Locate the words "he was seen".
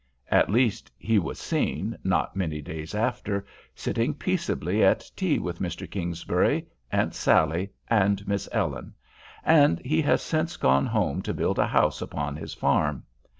0.97-1.95